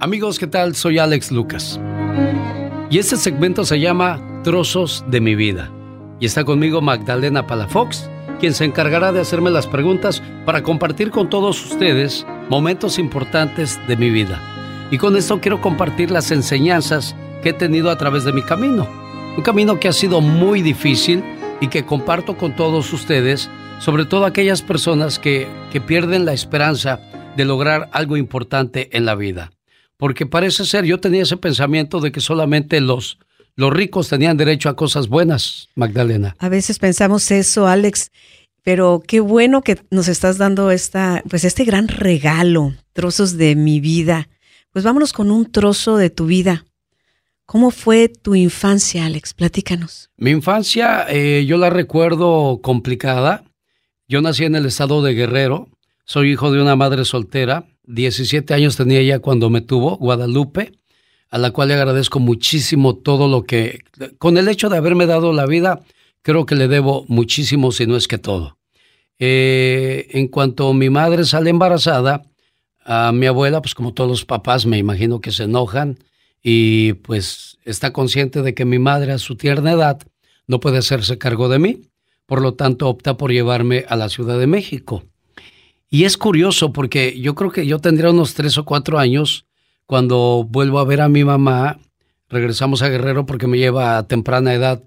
Amigos, 0.00 0.38
¿qué 0.38 0.46
tal? 0.46 0.76
Soy 0.76 0.98
Alex 0.98 1.32
Lucas. 1.32 1.80
Y 2.88 2.98
este 2.98 3.16
segmento 3.16 3.64
se 3.64 3.80
llama 3.80 4.22
Trozos 4.44 5.04
de 5.08 5.20
mi 5.20 5.34
vida. 5.34 5.72
Y 6.20 6.26
está 6.26 6.44
conmigo 6.44 6.80
Magdalena 6.80 7.48
Palafox, 7.48 8.08
quien 8.38 8.54
se 8.54 8.64
encargará 8.64 9.10
de 9.10 9.20
hacerme 9.20 9.50
las 9.50 9.66
preguntas 9.66 10.22
para 10.44 10.62
compartir 10.62 11.10
con 11.10 11.28
todos 11.28 11.66
ustedes 11.66 12.24
momentos 12.48 12.96
importantes 12.96 13.80
de 13.88 13.96
mi 13.96 14.08
vida. 14.10 14.40
Y 14.92 14.98
con 14.98 15.16
esto 15.16 15.40
quiero 15.40 15.60
compartir 15.60 16.12
las 16.12 16.30
enseñanzas 16.30 17.16
que 17.42 17.48
he 17.48 17.52
tenido 17.52 17.90
a 17.90 17.98
través 17.98 18.22
de 18.22 18.32
mi 18.32 18.42
camino. 18.42 18.86
Un 19.36 19.42
camino 19.42 19.80
que 19.80 19.88
ha 19.88 19.92
sido 19.92 20.20
muy 20.20 20.62
difícil 20.62 21.24
y 21.60 21.66
que 21.66 21.84
comparto 21.84 22.36
con 22.36 22.54
todos 22.54 22.92
ustedes, 22.92 23.50
sobre 23.80 24.04
todo 24.04 24.26
aquellas 24.26 24.62
personas 24.62 25.18
que, 25.18 25.48
que 25.72 25.80
pierden 25.80 26.24
la 26.24 26.34
esperanza 26.34 27.00
de 27.36 27.44
lograr 27.44 27.88
algo 27.90 28.16
importante 28.16 28.96
en 28.96 29.04
la 29.04 29.16
vida 29.16 29.50
porque 29.98 30.26
parece 30.26 30.64
ser, 30.64 30.84
yo 30.84 31.00
tenía 31.00 31.22
ese 31.22 31.36
pensamiento 31.36 32.00
de 32.00 32.12
que 32.12 32.20
solamente 32.20 32.80
los, 32.80 33.18
los 33.56 33.72
ricos 33.72 34.08
tenían 34.08 34.36
derecho 34.36 34.68
a 34.68 34.76
cosas 34.76 35.08
buenas, 35.08 35.68
Magdalena. 35.74 36.36
A 36.38 36.48
veces 36.48 36.78
pensamos 36.78 37.30
eso, 37.32 37.66
Alex, 37.66 38.12
pero 38.62 39.02
qué 39.06 39.20
bueno 39.20 39.62
que 39.62 39.78
nos 39.90 40.08
estás 40.08 40.38
dando 40.38 40.70
esta, 40.70 41.22
pues 41.28 41.44
este 41.44 41.64
gran 41.64 41.88
regalo, 41.88 42.74
trozos 42.92 43.36
de 43.36 43.56
mi 43.56 43.80
vida. 43.80 44.28
Pues 44.70 44.84
vámonos 44.84 45.12
con 45.12 45.32
un 45.32 45.50
trozo 45.50 45.96
de 45.96 46.10
tu 46.10 46.26
vida. 46.26 46.64
¿Cómo 47.44 47.70
fue 47.70 48.08
tu 48.08 48.34
infancia, 48.34 49.04
Alex? 49.06 49.34
Platícanos. 49.34 50.10
Mi 50.16 50.30
infancia, 50.30 51.06
eh, 51.08 51.44
yo 51.46 51.56
la 51.56 51.70
recuerdo 51.70 52.60
complicada. 52.62 53.42
Yo 54.06 54.20
nací 54.20 54.44
en 54.44 54.54
el 54.54 54.66
estado 54.66 55.02
de 55.02 55.14
Guerrero. 55.14 55.68
Soy 56.04 56.32
hijo 56.32 56.52
de 56.52 56.62
una 56.62 56.76
madre 56.76 57.04
soltera 57.04 57.66
17 57.88 58.52
años 58.54 58.76
tenía 58.76 59.00
ella 59.00 59.18
cuando 59.18 59.50
me 59.50 59.60
tuvo, 59.62 59.96
Guadalupe, 59.96 60.72
a 61.30 61.38
la 61.38 61.50
cual 61.50 61.68
le 61.68 61.74
agradezco 61.74 62.20
muchísimo 62.20 62.96
todo 62.96 63.28
lo 63.28 63.44
que, 63.44 63.80
con 64.18 64.38
el 64.38 64.48
hecho 64.48 64.68
de 64.68 64.76
haberme 64.76 65.06
dado 65.06 65.32
la 65.32 65.46
vida, 65.46 65.80
creo 66.22 66.46
que 66.46 66.54
le 66.54 66.68
debo 66.68 67.04
muchísimo, 67.08 67.72
si 67.72 67.86
no 67.86 67.96
es 67.96 68.06
que 68.06 68.18
todo. 68.18 68.58
Eh, 69.18 70.06
en 70.10 70.28
cuanto 70.28 70.72
mi 70.74 70.90
madre 70.90 71.24
sale 71.24 71.50
embarazada, 71.50 72.22
a 72.84 73.12
mi 73.12 73.26
abuela, 73.26 73.60
pues 73.60 73.74
como 73.74 73.92
todos 73.92 74.08
los 74.08 74.24
papás, 74.24 74.64
me 74.64 74.78
imagino 74.78 75.20
que 75.20 75.30
se 75.30 75.44
enojan 75.44 75.98
y 76.42 76.94
pues 76.94 77.58
está 77.64 77.92
consciente 77.92 78.40
de 78.42 78.54
que 78.54 78.64
mi 78.64 78.78
madre 78.78 79.12
a 79.12 79.18
su 79.18 79.36
tierna 79.36 79.72
edad 79.72 80.00
no 80.46 80.60
puede 80.60 80.78
hacerse 80.78 81.18
cargo 81.18 81.50
de 81.50 81.58
mí, 81.58 81.82
por 82.24 82.40
lo 82.40 82.54
tanto 82.54 82.88
opta 82.88 83.18
por 83.18 83.30
llevarme 83.30 83.84
a 83.88 83.96
la 83.96 84.08
Ciudad 84.08 84.38
de 84.38 84.46
México. 84.46 85.04
Y 85.90 86.04
es 86.04 86.16
curioso 86.16 86.72
porque 86.72 87.18
yo 87.20 87.34
creo 87.34 87.50
que 87.50 87.66
yo 87.66 87.78
tendría 87.78 88.10
unos 88.10 88.34
tres 88.34 88.58
o 88.58 88.64
cuatro 88.64 88.98
años 88.98 89.46
cuando 89.86 90.46
vuelvo 90.48 90.78
a 90.78 90.84
ver 90.84 91.00
a 91.00 91.08
mi 91.08 91.24
mamá. 91.24 91.78
Regresamos 92.28 92.82
a 92.82 92.88
Guerrero 92.88 93.24
porque 93.24 93.46
me 93.46 93.56
lleva 93.56 93.96
a 93.96 94.06
temprana 94.06 94.52
edad 94.52 94.82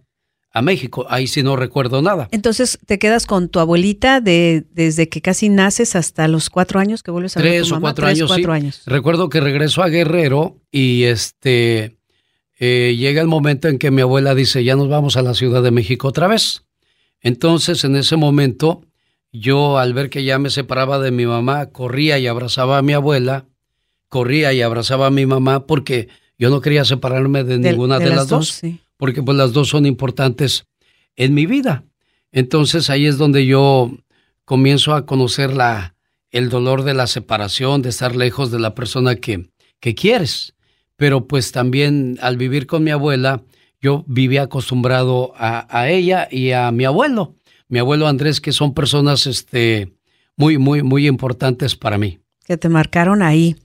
a 0.54 0.62
México. 0.62 1.06
Ahí 1.10 1.28
sí 1.28 1.42
no 1.42 1.56
recuerdo 1.56 2.02
nada. 2.02 2.28
Entonces 2.32 2.78
te 2.86 3.00
quedas 3.00 3.26
con 3.26 3.50
tu 3.50 3.60
abuelita 3.60 4.22
de, 4.22 4.66
desde 4.74 5.10
que 5.10 5.22
casi 5.22 5.50
naces 5.50 5.96
hasta 5.96 6.28
los 6.28 6.50
cuatro 6.50 6.80
años 6.80 7.02
que 7.02 7.12
vuelves 7.12 7.36
a 7.36 7.42
ver 7.42 7.62
a 7.62 7.64
tu 7.64 7.70
mamá. 7.70 7.78
o 7.78 7.82
cuatro 7.82 8.08
años. 8.08 8.28
Cuatro 8.28 8.54
años. 8.54 8.84
Recuerdo 8.86 9.30
que 9.30 9.40
regreso 9.40 9.82
a 9.82 9.90
Guerrero 9.90 10.58
y 10.72 11.04
este 11.04 11.98
eh, 12.60 12.96
llega 12.98 13.22
el 13.22 13.28
momento 13.28 13.70
en 13.70 13.80
que 13.80 13.90
mi 13.90 14.02
abuela 14.02 14.36
dice 14.36 14.64
ya 14.64 14.76
nos 14.76 14.88
vamos 14.88 15.18
a 15.18 15.24
la 15.24 15.34
Ciudad 15.34 15.64
de 15.64 15.72
México 15.72 16.10
otra 16.10 16.28
vez. 16.28 16.64
Entonces 17.22 17.84
en 17.84 17.96
ese 17.96 18.18
momento 18.18 18.84
yo 19.32 19.78
al 19.78 19.94
ver 19.94 20.10
que 20.10 20.24
ya 20.24 20.40
me 20.40 20.50
separaba 20.50 21.00
de 21.00 21.12
mi 21.12 21.26
mamá, 21.26 21.68
corría 21.68 22.20
y 22.20 22.28
abrazaba 22.28 22.78
a 22.78 22.82
mi 22.82 22.94
abuela, 22.94 23.46
corría 24.10 24.52
y 24.54 24.62
abrazaba 24.62 25.08
a 25.08 25.12
mi 25.12 25.26
mamá 25.26 25.66
porque 25.66 26.10
yo 26.38 26.50
no 26.50 26.62
quería 26.62 26.84
separarme 26.84 27.44
de, 27.44 27.58
ninguna 27.58 28.00
de, 28.00 28.10
las, 28.10 28.28
dos, 28.28 28.62
porque 28.98 29.24
pues 29.24 29.38
las 29.38 29.54
dos 29.54 29.70
son 29.70 29.86
importantes 29.86 30.66
en 31.16 31.34
mi 31.34 31.46
vida. 31.46 31.86
Entonces 32.32 32.90
ahí 32.90 33.06
es 33.06 33.18
donde 33.18 33.46
yo 33.46 33.92
comienzo 34.44 34.96
a 34.96 35.06
conocer 35.06 35.54
la, 35.54 35.96
el 36.32 36.50
dolor 36.50 36.84
de 36.84 36.94
la 36.94 37.08
separación, 37.08 37.82
de 37.82 37.90
estar 37.90 38.16
lejos 38.16 38.52
de 38.52 38.60
la 38.60 38.76
persona 38.76 39.16
que, 39.16 39.50
que 39.80 39.96
quieres. 39.96 40.56
Pero 40.98 41.28
pues 41.28 41.52
también 41.52 42.18
al 42.22 42.38
vivir 42.38 42.68
con 42.68 42.84
mi 42.84 42.92
abuela, 42.92 43.44
yo 43.80 44.04
vivía 44.08 44.44
acostumbrado 44.44 45.34
a, 45.38 45.68
a 45.70 45.90
ella 45.90 46.28
y 46.30 46.52
a 46.52 46.72
mi 46.72 46.86
abuelo 46.86 47.36
mi 47.72 47.80
abuelo 47.80 48.06
Andrés, 48.08 48.42
que 48.42 48.52
son 48.52 48.74
personas 48.74 49.26
este, 49.26 49.94
muy, 50.36 50.58
muy, 50.58 50.84
muy 50.84 51.08
importantes 51.08 51.78
para 51.78 51.98
mí. 51.98 52.20
Que 52.46 52.58
te 52.58 52.68
marcaron 52.68 53.24
ahí. 53.24 53.56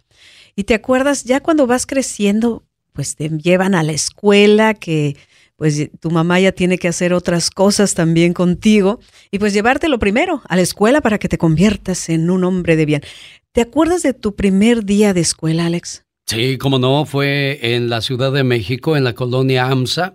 Y 0.54 0.62
te 0.62 0.74
acuerdas, 0.74 1.24
ya 1.24 1.40
cuando 1.40 1.66
vas 1.66 1.86
creciendo, 1.86 2.62
pues 2.92 3.16
te 3.16 3.28
llevan 3.28 3.74
a 3.74 3.82
la 3.82 3.90
escuela, 3.90 4.74
que 4.74 5.16
pues 5.56 5.90
tu 5.98 6.10
mamá 6.12 6.38
ya 6.38 6.52
tiene 6.52 6.78
que 6.78 6.86
hacer 6.86 7.12
otras 7.12 7.50
cosas 7.50 7.94
también 7.94 8.32
contigo, 8.32 9.00
y 9.32 9.40
pues 9.40 9.52
llevártelo 9.52 9.98
primero 9.98 10.40
a 10.48 10.54
la 10.54 10.62
escuela 10.62 11.00
para 11.00 11.18
que 11.18 11.28
te 11.28 11.36
conviertas 11.36 12.08
en 12.08 12.30
un 12.30 12.44
hombre 12.44 12.76
de 12.76 12.86
bien. 12.86 13.02
¿Te 13.50 13.60
acuerdas 13.60 14.04
de 14.04 14.14
tu 14.14 14.36
primer 14.36 14.84
día 14.84 15.14
de 15.14 15.20
escuela, 15.22 15.66
Alex? 15.66 16.04
Sí, 16.26 16.58
como 16.58 16.78
no, 16.78 17.06
fue 17.06 17.74
en 17.74 17.88
la 17.88 18.00
Ciudad 18.02 18.32
de 18.32 18.44
México, 18.44 18.96
en 18.96 19.02
la 19.02 19.14
colonia 19.14 19.66
AMSA 19.66 20.14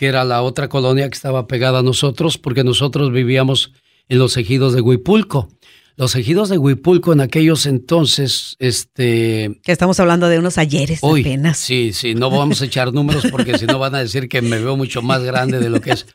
que 0.00 0.06
era 0.06 0.24
la 0.24 0.40
otra 0.40 0.70
colonia 0.70 1.10
que 1.10 1.14
estaba 1.14 1.46
pegada 1.46 1.80
a 1.80 1.82
nosotros, 1.82 2.38
porque 2.38 2.64
nosotros 2.64 3.12
vivíamos 3.12 3.74
en 4.08 4.18
los 4.18 4.38
ejidos 4.38 4.72
de 4.72 4.80
Huipulco. 4.80 5.50
Los 5.96 6.16
ejidos 6.16 6.48
de 6.48 6.56
Huipulco 6.56 7.12
en 7.12 7.20
aquellos 7.20 7.66
entonces, 7.66 8.56
este... 8.60 9.60
Que 9.62 9.72
estamos 9.72 10.00
hablando 10.00 10.30
de 10.30 10.38
unos 10.38 10.56
ayeres 10.56 11.04
apenas. 11.04 11.58
Sí, 11.58 11.92
sí, 11.92 12.14
no 12.14 12.30
vamos 12.30 12.62
a 12.62 12.64
echar 12.64 12.94
números 12.94 13.26
porque 13.30 13.58
si 13.58 13.66
no 13.66 13.78
van 13.78 13.94
a 13.94 13.98
decir 13.98 14.30
que 14.30 14.40
me 14.40 14.58
veo 14.58 14.74
mucho 14.74 15.02
más 15.02 15.22
grande 15.22 15.58
de 15.58 15.68
lo 15.68 15.82
que 15.82 15.90
es. 15.90 16.06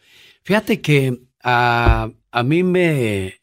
Fíjate 0.42 0.82
que 0.82 1.20
a, 1.44 2.10
a 2.32 2.44
mí 2.44 2.64
me... 2.64 3.36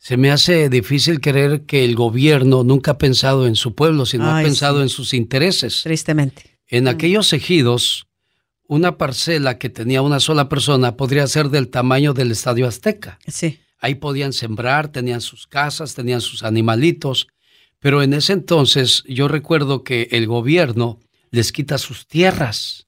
Se 0.00 0.16
me 0.16 0.32
hace 0.32 0.68
difícil 0.68 1.20
creer 1.20 1.62
que 1.62 1.84
el 1.84 1.94
gobierno 1.94 2.64
nunca 2.64 2.90
ha 2.90 2.98
pensado 2.98 3.46
en 3.46 3.54
su 3.54 3.76
pueblo, 3.76 4.04
sino 4.04 4.28
ha 4.36 4.42
pensado 4.42 4.82
en 4.82 4.88
sus 4.88 5.14
intereses. 5.14 5.82
Tristemente. 5.84 6.58
En 6.66 6.88
aquellos 6.88 7.32
ejidos, 7.32 8.08
una 8.66 8.96
parcela 8.96 9.58
que 9.58 9.68
tenía 9.68 10.02
una 10.02 10.20
sola 10.20 10.48
persona 10.48 10.96
podría 10.96 11.26
ser 11.26 11.50
del 11.50 11.68
tamaño 11.68 12.14
del 12.14 12.32
Estadio 12.32 12.66
Azteca. 12.66 13.18
Sí. 13.26 13.60
Ahí 13.78 13.96
podían 13.96 14.32
sembrar, 14.32 14.88
tenían 14.88 15.20
sus 15.20 15.46
casas, 15.46 15.94
tenían 15.94 16.20
sus 16.20 16.42
animalitos, 16.42 17.26
pero 17.78 18.02
en 18.02 18.14
ese 18.14 18.32
entonces 18.32 19.04
yo 19.06 19.28
recuerdo 19.28 19.84
que 19.84 20.08
el 20.12 20.26
gobierno 20.26 21.00
les 21.30 21.52
quita 21.52 21.76
sus 21.76 22.06
tierras 22.06 22.86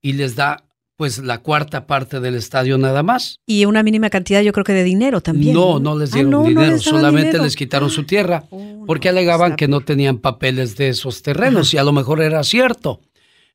y 0.00 0.12
les 0.12 0.36
da 0.36 0.64
pues 0.96 1.18
la 1.18 1.38
cuarta 1.38 1.86
parte 1.86 2.20
del 2.20 2.34
estadio 2.34 2.76
nada 2.76 3.02
más. 3.02 3.40
Y 3.46 3.64
una 3.64 3.82
mínima 3.82 4.10
cantidad 4.10 4.42
yo 4.42 4.52
creo 4.52 4.64
que 4.64 4.74
de 4.74 4.84
dinero 4.84 5.22
también. 5.22 5.54
No, 5.54 5.80
no, 5.80 5.98
les 5.98 6.12
ah, 6.12 6.16
dieron 6.16 6.46
dinero, 6.46 6.78
solamente 6.78 7.38
les 7.38 7.56
quitaron 7.56 7.88
su 7.88 8.04
tierra 8.04 8.44
oh, 8.50 8.84
porque 8.86 9.08
alegaban 9.08 9.56
que 9.56 9.66
no 9.66 9.80
tenían 9.80 10.18
papeles 10.18 10.76
de 10.76 10.90
esos 10.90 11.22
terrenos 11.22 11.72
y 11.72 11.78
a 11.78 11.84
lo 11.84 11.92
mejor 11.92 12.20
era 12.20 12.44
cierto. 12.44 13.00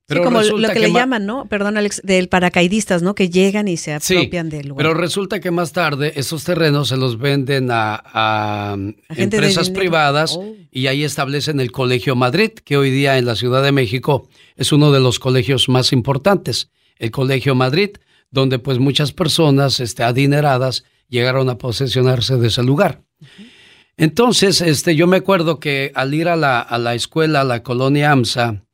Pero 0.08 0.24
como 0.24 0.42
lo 0.42 0.70
que, 0.70 0.80
le 0.80 0.92
llaman, 0.92 1.26
¿no? 1.26 1.48
Perdón, 1.48 1.78
Alex, 1.78 2.02
del 2.04 2.30
paracaidistas, 2.30 3.02
¿no? 3.02 3.16
Que 3.16 3.30
llegan 3.30 3.68
y 3.68 3.76
se 3.76 3.94
apropian 3.94 4.50
del 4.50 4.68
lugar. 4.68 4.86
Pero 4.86 4.94
resulta 4.94 5.40
que 5.40 5.50
más 5.50 5.72
tarde 5.72 6.14
esos 6.16 6.44
terrenos 6.44 6.90
se 6.90 6.98
los 6.98 7.18
venden 7.18 7.70
a, 7.72 8.78
empresas 9.10 9.72
privadas 9.72 10.36
oh. 10.38 10.54
y 10.72 10.88
ahí 10.88 11.04
establecen 11.04 11.60
el 11.60 11.72
Colegio 11.72 12.16
Madrid, 12.16 12.52
que 12.52 12.78
hoy 12.78 12.92
día 12.92 13.18
en 13.18 13.26
la 13.26 13.36
Ciudad 13.36 13.64
de 13.64 13.72
México 13.72 14.30
es 14.56 14.72
uno 14.72 14.92
de 14.92 15.00
los 15.00 15.18
colegios 15.18 15.70
más 15.70 15.92
importantes. 15.92 16.70
El 16.98 17.10
Colegio 17.10 17.56
Madrid, 17.56 17.98
donde 18.30 18.60
pues 18.60 18.78
muchas 18.78 19.12
personas 19.12 19.80
este, 19.80 20.04
adineradas 20.04 20.84
llegaron 21.10 21.50
a 21.50 21.58
posesionarse 21.58 22.38
de 22.38 22.48
ese 22.48 22.62
lugar. 22.62 23.02
Entonces, 23.98 24.62
este, 24.62 24.96
yo 24.96 25.08
me 25.08 25.18
acuerdo 25.18 25.60
que 25.60 25.92
al 25.96 26.14
ir 26.14 26.28
a 26.28 26.36
la, 26.36 26.60
a 26.60 26.78
la 26.78 26.94
escuela, 26.94 27.42
a 27.42 27.46
la 27.46 27.64
colonia 27.64 28.12
AMSA, 28.12 28.65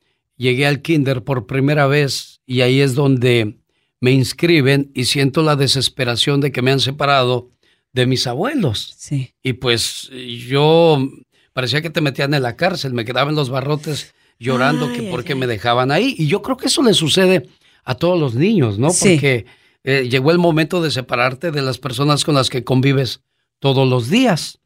llegué 0.42 0.66
al 0.66 0.82
kinder 0.82 1.24
por 1.24 1.46
primera 1.46 1.86
vez 1.86 2.42
y 2.48 2.62
ahí 2.62 2.82
es 2.82 2.96
donde 2.96 3.60
me 4.00 4.12
inscriben 4.12 4.92
y 4.96 5.06
siento 5.06 5.44
la 5.44 5.56
desesperación 5.56 6.42
de 6.42 6.52
que 6.52 6.64
me 6.64 6.72
han 6.72 6.80
separado 6.80 7.52
de 7.94 8.08
mis 8.08 8.26
abuelos. 8.26 8.96
Sí. 8.98 9.36
Y 9.44 9.54
pues 9.54 10.10
yo 10.48 11.08
parecía 11.54 11.84
que 11.84 11.92
te 11.92 12.02
metían 12.02 12.34
en 12.34 12.42
la 12.42 12.56
cárcel, 12.56 12.94
me 12.94 13.06
quedaba 13.06 13.30
en 13.30 13.36
los 13.36 13.52
barrotes 13.52 14.16
llorando 14.40 14.92
que 14.92 15.04
por 15.04 15.24
qué 15.24 15.36
me 15.36 15.46
dejaban 15.46 15.92
ahí. 15.92 16.16
Y 16.18 16.26
yo 16.26 16.42
creo 16.42 16.58
que 16.58 16.66
eso 16.66 16.82
le 16.82 16.96
sucede 16.96 17.48
a 17.84 17.94
todos 17.94 18.20
los 18.20 18.34
niños, 18.34 18.80
¿no? 18.80 18.88
Porque 18.88 19.46
eh, 19.84 20.08
llegó 20.10 20.32
el 20.32 20.40
momento 20.40 20.82
de 20.82 20.90
separarte 20.90 21.52
de 21.52 21.62
las 21.62 21.78
personas 21.78 22.26
con 22.26 22.34
las 22.34 22.50
que 22.50 22.64
convives 22.64 23.22
todos 23.60 23.88
los 23.88 24.10
días. 24.10 24.58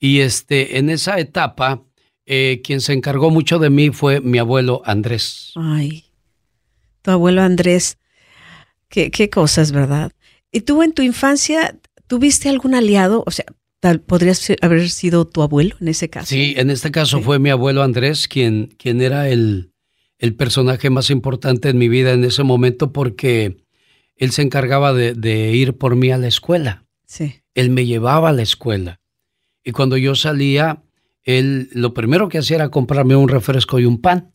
Y 0.00 0.20
este, 0.20 0.78
en 0.78 0.88
esa 0.88 1.18
etapa, 1.18 1.82
eh, 2.30 2.60
quien 2.62 2.82
se 2.82 2.92
encargó 2.92 3.30
mucho 3.30 3.58
de 3.58 3.70
mí 3.70 3.88
fue 3.88 4.20
mi 4.20 4.38
abuelo 4.38 4.82
Andrés. 4.84 5.52
Ay, 5.56 6.04
tu 7.00 7.10
abuelo 7.10 7.40
Andrés, 7.42 7.96
qué, 8.88 9.10
qué 9.10 9.30
cosas, 9.30 9.72
¿verdad? 9.72 10.12
¿Y 10.52 10.60
tú 10.60 10.82
en 10.82 10.92
tu 10.92 11.00
infancia 11.00 11.78
tuviste 12.06 12.50
algún 12.50 12.74
aliado? 12.74 13.24
O 13.26 13.30
sea, 13.30 13.46
Tal, 13.80 14.00
¿Podrías 14.00 14.44
haber 14.60 14.90
sido 14.90 15.24
tu 15.24 15.40
abuelo 15.40 15.76
en 15.80 15.86
ese 15.86 16.10
caso? 16.10 16.26
Sí, 16.26 16.54
en 16.56 16.68
este 16.68 16.90
caso 16.90 17.22
fue 17.22 17.38
mi 17.38 17.50
abuelo 17.50 17.84
Andrés 17.84 18.26
quien, 18.26 18.74
quien 18.76 19.00
era 19.00 19.28
el, 19.28 19.72
el, 20.18 20.34
personaje 20.34 20.90
más 20.90 21.10
importante 21.10 21.68
en 21.68 21.78
mi 21.78 21.88
vida 21.88 22.12
en 22.12 22.24
ese 22.24 22.42
momento 22.42 22.92
porque 22.92 23.64
él 24.16 24.32
se 24.32 24.42
encargaba 24.42 24.92
de, 24.92 25.14
de 25.14 25.54
ir 25.54 25.78
por 25.78 25.94
mí 25.94 26.10
a 26.10 26.18
la 26.18 26.26
escuela. 26.26 26.86
Sí. 27.06 27.36
Él 27.54 27.70
me 27.70 27.86
llevaba 27.86 28.30
a 28.30 28.32
la 28.32 28.42
escuela. 28.42 29.00
Y 29.62 29.70
cuando 29.70 29.96
yo 29.96 30.16
salía, 30.16 30.82
él 31.28 31.68
lo 31.72 31.92
primero 31.92 32.30
que 32.30 32.38
hacía 32.38 32.56
era 32.56 32.70
comprarme 32.70 33.14
un 33.14 33.28
refresco 33.28 33.78
y 33.78 33.84
un 33.84 34.00
pan. 34.00 34.32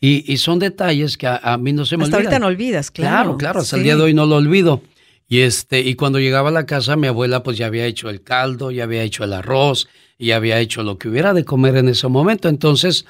y, 0.00 0.30
y, 0.30 0.36
son 0.36 0.58
detalles 0.58 1.16
que 1.16 1.26
a, 1.26 1.58
mí 1.58 1.72
no 1.72 1.84
se 1.84 1.96
me 1.96 2.04
Hasta 2.04 2.16
ahorita 2.16 2.38
no 2.38 2.46
olvidas, 2.46 2.90
claro. 2.90 3.10
Claro, 3.10 3.36
claro, 3.38 3.60
hasta 3.60 3.76
el 3.76 3.82
día 3.82 3.96
de 3.96 4.02
hoy 4.02 4.14
no 4.14 4.26
lo 4.26 4.36
olvido. 4.36 4.82
Y 5.26 5.40
este, 5.40 5.80
y 5.80 5.94
cuando 5.94 6.20
llegaba 6.20 6.50
a 6.50 6.52
la 6.52 6.66
casa, 6.66 6.94
mi 6.96 7.06
abuela 7.06 7.42
pues 7.42 7.56
ya 7.56 7.66
había 7.66 7.86
hecho 7.86 8.10
el 8.10 8.22
caldo, 8.22 8.70
ya 8.70 8.84
había 8.84 9.02
hecho 9.02 9.24
el 9.24 9.32
arroz, 9.32 9.88
y 10.18 10.26
ya 10.26 10.36
había 10.36 10.60
hecho 10.60 10.82
lo 10.82 10.98
que 10.98 11.08
hubiera 11.08 11.32
de 11.32 11.44
comer 11.44 11.76
en 11.76 11.88
ese 11.88 12.06
momento. 12.08 12.50
Entonces, 12.50 13.06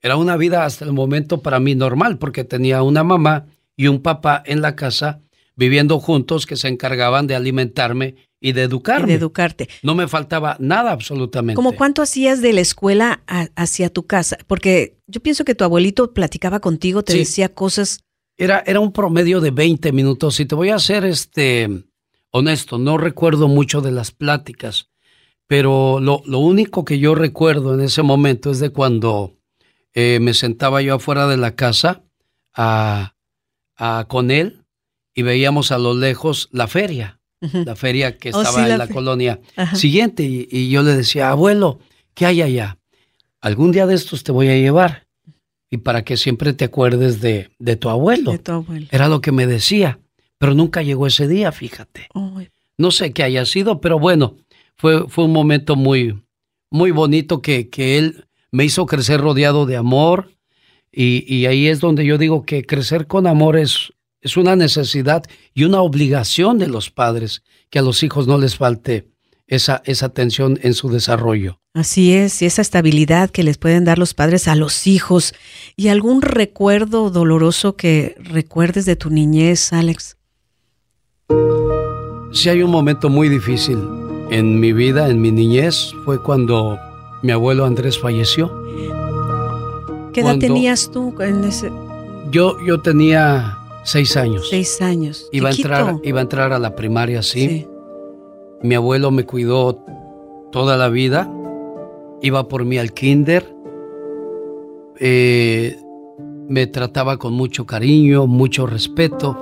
era 0.00 0.16
una 0.16 0.36
vida 0.36 0.64
hasta 0.64 0.84
el 0.84 0.92
momento 0.92 1.42
para 1.42 1.58
mí 1.58 1.74
normal, 1.74 2.18
porque 2.18 2.44
tenía 2.44 2.82
una 2.82 3.02
mamá 3.02 3.46
y 3.76 3.88
un 3.88 4.00
papá 4.00 4.42
en 4.46 4.62
la 4.62 4.76
casa 4.76 5.22
viviendo 5.56 5.98
juntos 6.00 6.46
que 6.46 6.56
se 6.56 6.68
encargaban 6.68 7.26
de 7.26 7.34
alimentarme 7.34 8.16
y 8.40 8.52
de 8.52 8.62
educarme. 8.62 9.08
de 9.08 9.14
educarte. 9.14 9.68
No 9.82 9.94
me 9.94 10.06
faltaba 10.08 10.56
nada 10.60 10.92
absolutamente. 10.92 11.56
¿Cómo 11.56 11.72
cuánto 11.72 12.02
hacías 12.02 12.42
de 12.42 12.52
la 12.52 12.60
escuela 12.60 13.22
hacia 13.56 13.90
tu 13.90 14.06
casa? 14.06 14.36
Porque 14.46 14.98
yo 15.06 15.20
pienso 15.20 15.44
que 15.44 15.54
tu 15.54 15.64
abuelito 15.64 16.12
platicaba 16.12 16.60
contigo, 16.60 17.02
te 17.02 17.16
decía 17.16 17.48
cosas. 17.48 18.00
Era, 18.36 18.62
era 18.66 18.80
un 18.80 18.92
promedio 18.92 19.40
de 19.40 19.50
20 19.50 19.92
minutos. 19.92 20.40
Y 20.40 20.44
te 20.44 20.54
voy 20.54 20.70
a 20.70 20.78
ser 20.78 21.04
este, 21.04 21.84
honesto, 22.30 22.78
no 22.78 22.98
recuerdo 22.98 23.48
mucho 23.48 23.80
de 23.80 23.92
las 23.92 24.10
pláticas, 24.10 24.90
pero 25.46 26.00
lo, 26.00 26.20
lo 26.26 26.40
único 26.40 26.84
que 26.84 26.98
yo 26.98 27.14
recuerdo 27.14 27.74
en 27.74 27.80
ese 27.80 28.02
momento 28.02 28.50
es 28.50 28.58
de 28.58 28.70
cuando 28.70 29.36
eh, 29.94 30.18
me 30.20 30.34
sentaba 30.34 30.82
yo 30.82 30.96
afuera 30.96 31.28
de 31.28 31.36
la 31.36 31.54
casa 31.54 32.02
a, 32.52 33.14
a, 33.76 34.06
con 34.08 34.32
él 34.32 34.63
y 35.14 35.22
veíamos 35.22 35.72
a 35.72 35.78
lo 35.78 35.94
lejos 35.94 36.48
la 36.52 36.66
feria 36.66 37.20
la 37.52 37.76
feria 37.76 38.16
que 38.16 38.30
oh, 38.32 38.42
estaba 38.42 38.68
en 38.68 38.78
la, 38.78 38.88
colonia 38.88 39.40
siguiente. 39.74 40.24
Y, 40.24 40.68
yo 40.68 40.82
le 40.82 40.96
decía, 40.96 41.30
abuelo, 41.30 41.78
¿qué 42.14 42.26
hay 42.26 42.42
allá? 42.42 42.78
Algún 43.40 43.72
día 43.72 43.86
de 43.86 43.94
estos 43.94 44.24
te 44.24 44.32
voy 44.32 44.48
a 44.48 44.56
llevar. 44.56 45.06
Y 45.70 45.78
para 45.78 46.04
que 46.04 46.16
siempre 46.16 46.52
te 46.52 46.66
acuerdes 46.66 47.20
de, 47.20 47.50
de, 47.58 47.76
tu, 47.76 47.88
abuelo. 47.88 48.32
de 48.32 48.38
tu 48.38 48.52
abuelo. 48.52 48.86
Era 48.90 49.08
lo 49.08 49.20
que 49.20 49.32
me 49.32 49.46
decía. 49.46 49.98
Pero 50.38 50.54
nunca 50.54 50.82
llegó 50.82 51.06
ese 51.06 51.26
día, 51.26 51.52
fíjate. 51.52 52.08
No 52.76 52.90
sé 52.90 53.12
qué 53.12 53.22
haya 53.22 53.44
sido, 53.44 53.80
pero 53.80 53.98
bueno, 53.98 54.36
fue, 54.76 55.08
fue 55.08 55.24
un 55.24 55.32
momento 55.32 55.76
muy, 55.76 56.22
muy 56.70 56.90
bonito 56.90 57.40
que, 57.40 57.70
que 57.70 57.98
él 57.98 58.26
me 58.50 58.64
hizo 58.64 58.86
crecer 58.86 59.20
rodeado 59.20 59.66
de 59.66 59.76
amor. 59.76 60.30
Y, 60.92 61.24
y 61.32 61.46
ahí 61.46 61.66
es 61.66 61.80
donde 61.80 62.04
yo 62.04 62.18
digo 62.18 62.44
que 62.44 62.64
crecer 62.64 63.06
con 63.06 63.26
amor 63.26 63.56
es, 63.56 63.92
es 64.24 64.38
una 64.38 64.56
necesidad 64.56 65.22
y 65.52 65.64
una 65.64 65.82
obligación 65.82 66.58
de 66.58 66.66
los 66.66 66.90
padres 66.90 67.44
que 67.70 67.78
a 67.78 67.82
los 67.82 68.02
hijos 68.02 68.26
no 68.26 68.38
les 68.38 68.56
falte 68.56 69.06
esa, 69.46 69.82
esa 69.84 70.06
atención 70.06 70.58
en 70.62 70.72
su 70.72 70.88
desarrollo. 70.88 71.60
Así 71.74 72.14
es, 72.14 72.40
y 72.40 72.46
esa 72.46 72.62
estabilidad 72.62 73.30
que 73.30 73.42
les 73.42 73.58
pueden 73.58 73.84
dar 73.84 73.98
los 73.98 74.14
padres 74.14 74.48
a 74.48 74.54
los 74.54 74.86
hijos. 74.86 75.34
¿Y 75.76 75.88
algún 75.88 76.22
recuerdo 76.22 77.10
doloroso 77.10 77.76
que 77.76 78.16
recuerdes 78.18 78.86
de 78.86 78.96
tu 78.96 79.10
niñez, 79.10 79.72
Alex? 79.72 80.16
Sí 82.32 82.48
hay 82.48 82.62
un 82.62 82.70
momento 82.70 83.10
muy 83.10 83.28
difícil 83.28 83.78
en 84.30 84.58
mi 84.58 84.72
vida, 84.72 85.10
en 85.10 85.20
mi 85.20 85.30
niñez, 85.30 85.92
fue 86.06 86.22
cuando 86.22 86.78
mi 87.22 87.32
abuelo 87.32 87.66
Andrés 87.66 87.98
falleció. 87.98 88.50
¿Qué 90.14 90.22
edad 90.22 90.38
tenías 90.38 90.90
tú 90.90 91.14
en 91.20 91.44
ese? 91.44 91.70
Yo, 92.30 92.56
yo 92.64 92.80
tenía 92.80 93.58
Seis 93.84 94.16
años. 94.16 94.48
Seis 94.48 94.80
años. 94.80 95.28
Iba 95.30 95.50
a, 95.50 95.52
entrar, 95.52 95.96
iba 96.02 96.18
a 96.18 96.22
entrar 96.22 96.52
a 96.52 96.58
la 96.58 96.74
primaria, 96.74 97.22
sí. 97.22 97.68
Mi 98.62 98.74
abuelo 98.74 99.10
me 99.10 99.26
cuidó 99.26 99.84
toda 100.50 100.76
la 100.78 100.88
vida. 100.88 101.30
Iba 102.22 102.48
por 102.48 102.64
mí 102.64 102.78
al 102.78 102.94
kinder. 102.94 103.54
Eh, 104.98 105.76
me 106.48 106.66
trataba 106.66 107.18
con 107.18 107.34
mucho 107.34 107.66
cariño, 107.66 108.26
mucho 108.26 108.66
respeto. 108.66 109.38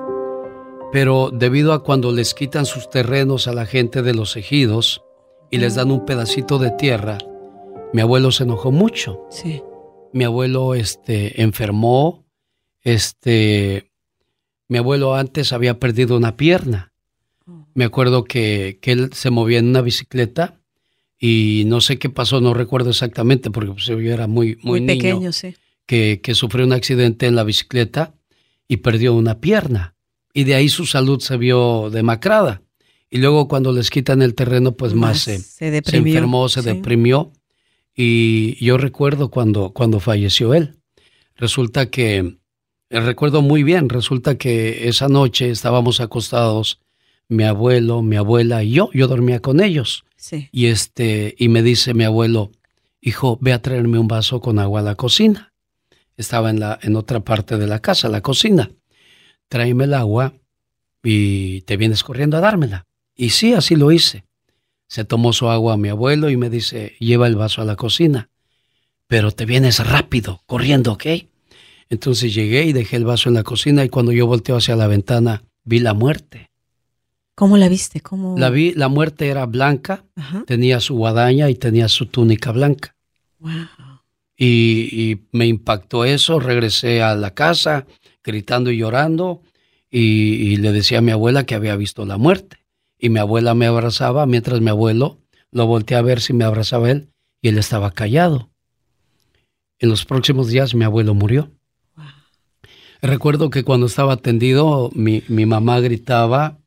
Pero 0.91 1.31
debido 1.31 1.73
a 1.73 1.85
cuando 1.85 2.11
les 2.11 2.35
quitan 2.35 2.67
sus 2.67 2.91
terrenos 2.91 3.47
a 3.47 3.53
la 3.53 3.65
gente 3.65 4.03
de 4.03 4.13
los 4.13 4.37
ejidos 4.37 5.03
y 5.51 5.59
les 5.59 5.77
dan 5.77 5.93
un 5.93 6.05
pedacito 6.05 6.59
de 6.59 6.73
tierra, 6.73 7.19
mi 7.93 8.01
abuelo 8.01 8.33
se 8.33 8.43
enojó 8.43 8.73
mucho. 8.73 9.25
Sí. 9.31 9.63
Mi 10.13 10.25
abuelo 10.25 10.75
este, 10.75 11.41
enfermó, 11.41 12.27
este, 12.83 13.92
mi 14.73 14.79
abuelo 14.79 15.15
antes 15.15 15.53
había 15.53 15.79
perdido 15.79 16.17
una 16.17 16.39
pierna. 16.39 16.95
Oh. 17.47 17.67
Me 17.75 17.85
acuerdo 17.85 18.25
que, 18.25 18.79
él 18.83 19.11
se 19.13 19.31
movía 19.31 19.59
en 19.59 19.69
una 19.69 19.83
bicicleta 19.83 20.61
y 21.21 21.65
no 21.67 21.83
sé 21.83 21.99
qué 21.99 22.09
pasó, 22.09 22.41
no 22.41 22.55
recuerdo 22.55 22.89
exactamente 22.89 23.51
porque 23.51 23.73
pues, 23.73 23.85
yo 23.85 23.99
era 23.99 24.27
muy, 24.27 24.59
muy, 24.63 24.81
muy 24.81 24.87
pequeño, 24.87 25.31
sí. 25.33 25.55
que, 25.85 26.21
que 26.23 26.35
sufrió 26.35 26.65
un 26.65 26.73
accidente 26.73 27.27
en 27.27 27.37
la 27.37 27.45
bicicleta 27.45 28.15
y 28.67 28.79
perdió 28.79 29.13
una 29.13 29.41
pierna. 29.41 29.95
Y 30.33 30.45
de 30.45 30.55
ahí 30.55 30.71
su 30.71 30.87
salud 30.87 31.21
se 31.21 31.37
vio 31.37 31.91
demacrada. 31.91 32.63
Y 33.11 33.19
luego 33.19 33.49
cuando 33.49 33.75
les 33.75 33.91
quitan 33.91 34.23
el 34.23 34.35
terreno, 34.35 34.73
pues 34.73 34.95
más, 34.95 35.21
se, 35.21 35.39
se, 35.39 35.77
enfermó, 35.77 36.49
se 36.49 36.63
deprimió. 36.63 37.31
Y 37.95 38.57
yo 38.65 38.79
recuerdo 38.79 39.31
cuando, 39.31 39.75
cuando 39.75 40.01
falleció 40.01 40.55
él. 40.55 40.79
Resulta 41.37 41.91
que 41.91 42.39
recuerdo 43.01 43.43
muy 43.43 43.63
bien, 43.63 43.89
resulta 43.89 44.37
que 44.37 44.89
esa 44.89 45.09
noche 45.09 45.51
estábamos 45.51 46.01
acostados, 46.01 46.81
mi 47.29 47.45
abuelo, 47.45 48.03
mi 48.03 48.17
abuela 48.17 48.63
y 48.63 48.73
yo, 48.73 48.91
yo 48.93 49.09
dormía 49.09 49.41
con 49.41 49.61
ellos. 49.61 50.05
Sí. 50.17 50.49
Y 50.53 50.67
este, 50.67 51.35
y 51.39 51.49
me 51.49 51.63
dice 51.63 51.95
mi 51.95 52.05
abuelo, 52.05 52.53
hijo, 53.01 53.39
ve 53.41 53.53
a 53.53 53.63
traerme 53.63 53.99
un 53.99 54.09
vaso 54.09 54.41
con 54.41 54.59
agua 54.59 54.81
a 54.81 54.85
la 54.85 54.95
cocina. 54.95 55.53
Estaba 56.17 56.51
en 56.51 56.61
la, 56.61 56.79
en 56.83 56.95
otra 56.97 57.21
parte 57.21 57.57
de 57.57 57.67
la 57.67 57.81
casa, 57.81 58.09
la 58.09 58.21
cocina. 58.21 58.71
Tráeme 59.49 59.85
el 59.85 59.95
agua 59.95 60.35
y 61.03 61.63
te 61.63 61.77
vienes 61.77 62.05
corriendo 62.05 62.37
a 62.37 62.41
dármela. 62.41 62.87
Y 63.17 63.31
sí, 63.31 63.55
así 63.55 63.77
lo 63.77 63.91
hice. 63.93 64.25
Se 64.87 65.05
tomó 65.05 65.33
su 65.33 65.49
agua 65.49 65.75
a 65.75 65.79
mi 65.79 65.89
abuelo 65.89 66.29
y 66.31 66.37
me 66.37 66.51
dice, 66.51 66.97
lleva 67.01 67.27
el 67.27 67.37
vaso 67.37 67.63
a 67.63 67.65
la 67.65 67.77
cocina. 67.77 68.29
Pero 69.07 69.33
te 69.33 69.47
vienes 69.47 69.85
rápido, 69.87 70.43
corriendo, 70.47 70.93
¿ok? 70.93 71.07
Entonces 71.93 72.33
llegué 72.33 72.65
y 72.65 72.73
dejé 72.73 72.97
el 72.97 73.05
vaso 73.05 73.29
en 73.29 73.35
la 73.35 73.43
cocina 73.43 73.85
y 73.85 73.91
cuando 73.91 74.13
yo 74.13 74.27
volteo 74.27 74.57
hacia 74.57 74.75
la 74.77 74.87
ventana 74.87 75.45
vi 75.63 75.79
la 75.79 75.93
muerte. 75.93 76.51
¿Cómo 77.35 77.59
la 77.59 77.69
viste? 77.69 78.01
¿Cómo? 78.01 78.35
La 78.39 78.49
vi, 78.49 78.73
la 78.73 78.89
muerte 78.89 79.29
era 79.29 79.45
blanca, 79.45 80.07
tenía 80.47 80.81
su 80.81 80.95
guadaña 80.95 81.51
y 81.51 81.55
tenía 81.55 81.89
su 81.89 82.07
túnica 82.07 82.51
blanca. 82.51 82.97
Wow. 83.41 83.51
Y, 84.39 85.21
me 85.33 85.47
impactó 85.47 86.07
eso, 86.07 86.41
regresé 86.41 87.03
a 87.03 87.15
la 87.15 87.35
casa 87.35 87.87
gritando 88.25 88.71
y 88.71 88.79
llorando 88.79 89.43
y, 89.91 90.57
le 90.57 90.73
decía 90.73 90.99
a 90.99 91.03
mi 91.03 91.11
abuela 91.11 91.45
que 91.45 91.55
había 91.55 91.77
visto 91.77 92.07
la 92.07 92.17
muerte. 92.17 92.57
Y 92.99 93.11
mi 93.11 93.19
abuela 93.19 93.53
me 93.53 93.67
abrazaba 93.67 94.25
mientras 94.25 94.63
mi 94.63 94.71
abuelo 94.71 95.19
lo 95.51 95.67
volteé 95.67 95.99
a 95.99 96.03
ver 96.03 96.23
si 96.23 96.33
me 96.33 96.45
abrazaba 96.45 96.91
él 96.91 97.11
y 97.43 97.49
él 97.49 97.59
estaba 97.59 97.91
callado. 97.91 98.49
En 99.79 99.91
los 99.91 100.07
próximos 100.07 100.49
días 100.49 100.75
mi 100.75 100.87
abuelo 100.87 101.13
murió. 101.13 101.51
Recuerdo 103.03 103.51
que 103.51 103.65
cuando 103.65 103.87
estaba 103.87 104.13
atendido, 104.13 104.91
mi, 104.95 105.23
mamá 105.29 105.81
gritaba 105.81 106.59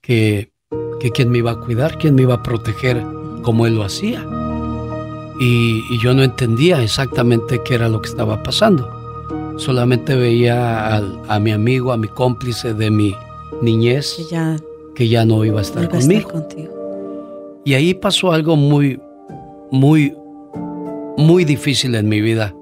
que, 0.00 0.52
que 1.00 1.10
quién 1.10 1.28
me 1.30 1.38
iba 1.38 1.50
a 1.50 1.60
cuidar, 1.60 1.98
quién 1.98 2.14
me 2.14 2.22
iba 2.22 2.34
a 2.34 2.42
proteger 2.44 3.04
como 3.42 3.66
él 3.66 3.74
lo 3.74 3.82
hacía. 3.82 4.24
Y, 5.40 5.98
yo 5.98 6.14
no 6.14 6.22
entendía 6.22 6.80
exactamente 6.82 7.62
qué 7.64 7.74
era 7.74 7.88
lo 7.88 8.00
que 8.00 8.08
estaba 8.08 8.44
pasando. 8.44 8.88
Solamente 9.56 10.14
veía 10.14 10.96
a, 10.96 11.40
mi 11.40 11.50
amigo, 11.50 11.92
a 11.92 11.96
mi 11.96 12.06
cómplice 12.06 12.72
de 12.72 12.92
mi 12.92 13.12
niñez, 13.60 14.14
que 14.16 14.24
ya, 14.24 14.56
que 14.94 15.08
ya 15.08 15.24
no 15.24 15.44
iba 15.44 15.58
a 15.58 15.62
estar 15.62 15.88
conmigo. 15.88 16.30
contigo. 16.30 17.60
Y 17.64 17.74
ahí 17.74 17.92
pasó 17.92 18.30
algo 18.30 18.54
muy, 18.54 19.00
muy, 19.72 20.14
muy 21.16 21.44
difícil 21.44 21.96
en 21.96 22.08
mi 22.08 22.20
vida. 22.20 22.54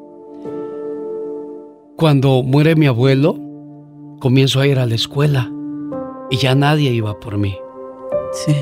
Cuando 1.99 2.45
muere 2.45 2.76
mi 2.76 2.87
abuelo, 2.87 3.35
comienzo 4.21 4.61
a 4.61 4.69
ir 4.69 4.78
a 4.78 4.87
la 4.87 4.95
escuela 4.95 5.50
y 6.31 6.37
ya 6.37 6.55
nadie 6.55 6.93
iba 6.93 7.19
por 7.19 7.38
mí. 7.38 7.57
Sí. 8.33 8.55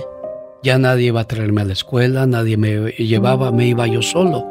Ya 0.62 0.78
nadie 0.78 1.08
iba 1.08 1.20
a 1.20 1.28
traerme 1.28 1.60
a 1.60 1.66
la 1.66 1.74
escuela, 1.74 2.26
nadie 2.26 2.56
me 2.56 2.92
llevaba, 2.92 3.52
me 3.52 3.68
iba 3.68 3.86
yo 3.88 4.00
solo. 4.00 4.46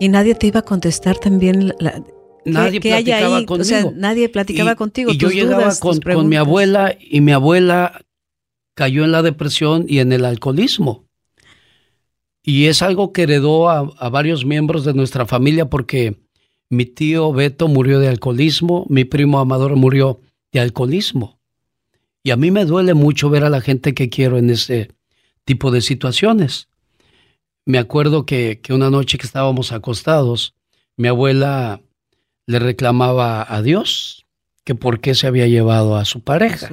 ¿Y 0.00 0.08
nadie 0.08 0.34
te 0.34 0.48
iba 0.48 0.58
a 0.58 0.64
contestar 0.64 1.16
también? 1.16 1.74
nadie 2.44 2.80
platicaba 2.80 3.46
conmigo. 3.46 3.54
O 3.54 3.64
sea, 3.64 3.84
nadie 3.94 4.28
platicaba 4.28 4.74
contigo. 4.74 5.12
Y 5.12 5.16
yo 5.16 5.28
llegaba 5.28 5.72
con, 5.78 6.00
con 6.00 6.28
mi 6.28 6.34
abuela 6.34 6.92
y 6.98 7.20
mi 7.20 7.30
abuela 7.30 8.00
cayó 8.74 9.04
en 9.04 9.12
la 9.12 9.22
depresión 9.22 9.86
y 9.86 10.00
en 10.00 10.10
el 10.10 10.24
alcoholismo. 10.24 11.04
Y 12.42 12.66
es 12.66 12.82
algo 12.82 13.12
que 13.12 13.22
heredó 13.22 13.68
a, 13.70 13.88
a 13.96 14.08
varios 14.08 14.44
miembros 14.44 14.84
de 14.84 14.92
nuestra 14.92 15.24
familia 15.24 15.70
porque 15.70 16.23
mi 16.74 16.86
tío 16.86 17.32
Beto 17.32 17.68
murió 17.68 18.00
de 18.00 18.08
alcoholismo, 18.08 18.86
mi 18.88 19.04
primo 19.04 19.38
Amador 19.38 19.76
murió 19.76 20.20
de 20.52 20.60
alcoholismo. 20.60 21.38
Y 22.22 22.30
a 22.30 22.36
mí 22.36 22.50
me 22.50 22.64
duele 22.64 22.94
mucho 22.94 23.30
ver 23.30 23.44
a 23.44 23.50
la 23.50 23.60
gente 23.60 23.94
que 23.94 24.08
quiero 24.08 24.38
en 24.38 24.50
ese 24.50 24.90
tipo 25.44 25.70
de 25.70 25.80
situaciones. 25.80 26.68
Me 27.66 27.78
acuerdo 27.78 28.26
que, 28.26 28.60
una 28.70 28.90
noche 28.90 29.18
que 29.18 29.26
estábamos 29.26 29.72
acostados, 29.72 30.54
mi 30.96 31.08
abuela 31.08 31.80
le 32.46 32.58
reclamaba 32.58 33.46
a 33.48 33.62
Dios 33.62 34.26
que 34.64 34.74
por 34.74 35.00
qué 35.00 35.14
se 35.14 35.26
había 35.26 35.46
llevado 35.46 35.96
a 35.96 36.04
su 36.04 36.22
pareja. 36.22 36.70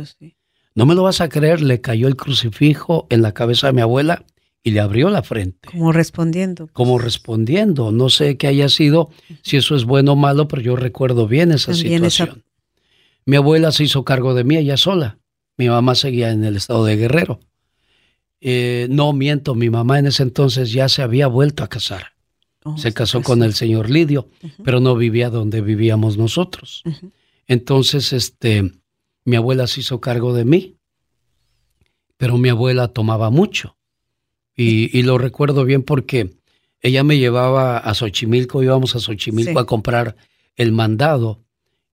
No 0.73 0.85
me 0.85 0.95
lo 0.95 1.03
vas 1.03 1.21
a 1.21 1.29
creer, 1.29 1.61
le 1.61 1.81
cayó 1.81 2.07
el 2.07 2.15
crucifijo 2.15 3.07
en 3.09 3.21
la 3.21 3.33
cabeza 3.33 3.67
de 3.67 3.73
mi 3.73 3.81
abuela 3.81 4.25
y 4.63 4.71
le 4.71 4.79
abrió 4.79 5.09
la 5.09 5.23
frente. 5.23 5.69
Como 5.69 5.91
respondiendo. 5.91 6.69
Como 6.73 6.99
respondiendo. 6.99 7.91
No 7.91 8.09
sé 8.09 8.37
qué 8.37 8.47
haya 8.47 8.69
sido, 8.69 9.09
si 9.41 9.57
eso 9.57 9.75
es 9.75 9.85
bueno 9.85 10.13
o 10.13 10.15
malo, 10.15 10.47
pero 10.47 10.61
yo 10.61 10.75
recuerdo 10.75 11.27
bien 11.27 11.51
esa 11.51 11.73
situación. 11.73 12.43
Mi 13.25 13.37
abuela 13.37 13.71
se 13.71 13.83
hizo 13.83 14.03
cargo 14.03 14.33
de 14.33 14.43
mí 14.43 14.57
ella 14.57 14.77
sola. 14.77 15.17
Mi 15.57 15.69
mamá 15.69 15.95
seguía 15.95 16.31
en 16.31 16.43
el 16.43 16.57
estado 16.57 16.85
de 16.85 16.95
Guerrero. 16.95 17.39
Eh, 18.39 18.87
no 18.89 19.13
miento, 19.13 19.53
mi 19.53 19.69
mamá 19.69 19.99
en 19.99 20.07
ese 20.07 20.23
entonces 20.23 20.71
ya 20.71 20.89
se 20.89 21.03
había 21.03 21.27
vuelto 21.27 21.63
a 21.63 21.67
casar. 21.67 22.13
Oh, 22.63 22.77
se 22.77 22.93
casó 22.93 23.21
con 23.21 23.43
el 23.43 23.53
señor 23.53 23.89
Lidio, 23.89 24.29
pero 24.63 24.79
no 24.79 24.95
vivía 24.95 25.29
donde 25.29 25.61
vivíamos 25.61 26.17
nosotros. 26.17 26.83
Entonces, 27.47 28.13
este, 28.13 28.71
mi 29.25 29.35
abuela 29.35 29.65
se 29.67 29.81
hizo 29.81 29.99
cargo 29.99 30.33
de 30.33 30.45
mí, 30.45 30.77
pero 32.17 32.37
mi 32.37 32.49
abuela 32.49 32.87
tomaba 32.87 33.31
mucho. 33.31 33.77
Y, 34.55 35.01
lo 35.03 35.17
recuerdo 35.17 35.65
bien 35.65 35.81
porque 35.81 36.35
ella 36.81 37.03
me 37.03 37.17
llevaba 37.17 37.77
a 37.77 37.93
Xochimilco, 37.93 38.61
íbamos 38.61 38.95
a 38.95 38.99
Xochimilco 38.99 39.59
a 39.59 39.65
comprar 39.65 40.15
el 40.55 40.71
mandado 40.71 41.43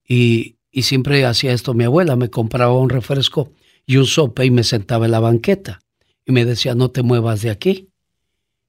y, 0.07 0.57
y 0.71 0.83
siempre 0.83 1.25
hacía 1.25 1.53
esto 1.53 1.73
mi 1.73 1.85
abuela, 1.85 2.15
me 2.15 2.29
compraba 2.29 2.77
un 2.77 2.89
refresco 2.89 3.51
y 3.85 3.97
un 3.97 4.05
sope 4.05 4.45
y 4.45 4.51
me 4.51 4.63
sentaba 4.63 5.05
en 5.05 5.11
la 5.11 5.19
banqueta 5.19 5.79
y 6.25 6.31
me 6.31 6.45
decía, 6.45 6.75
no 6.75 6.91
te 6.91 7.01
muevas 7.01 7.41
de 7.41 7.49
aquí. 7.49 7.89